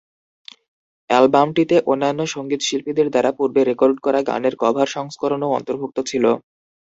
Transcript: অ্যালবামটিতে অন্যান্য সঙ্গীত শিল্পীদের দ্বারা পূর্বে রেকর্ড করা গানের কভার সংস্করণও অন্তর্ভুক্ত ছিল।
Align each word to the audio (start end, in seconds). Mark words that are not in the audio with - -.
অ্যালবামটিতে 1.09 1.75
অন্যান্য 1.87 2.21
সঙ্গীত 2.27 2.61
শিল্পীদের 2.63 3.07
দ্বারা 3.09 3.31
পূর্বে 3.37 3.61
রেকর্ড 3.63 3.97
করা 4.05 4.19
গানের 4.29 4.55
কভার 4.63 4.87
সংস্করণও 4.95 5.55
অন্তর্ভুক্ত 5.57 5.97
ছিল। 6.09 6.25